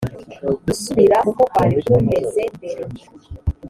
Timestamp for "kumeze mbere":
1.85-2.83